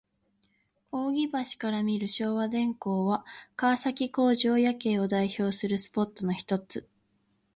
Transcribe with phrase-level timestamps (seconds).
[0.91, 3.23] 扇橋から見る昭和電工は、
[3.55, 6.89] 川崎工場夜景を代表するスポットのひとつ。